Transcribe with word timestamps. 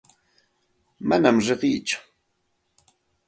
Manam 1.07 1.37
riqiitsu. 1.47 1.97